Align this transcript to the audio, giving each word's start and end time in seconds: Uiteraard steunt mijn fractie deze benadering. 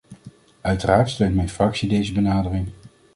Uiteraard 0.61 1.09
steunt 1.09 1.35
mijn 1.35 1.49
fractie 1.49 1.89
deze 1.89 2.13
benadering. 2.13 2.71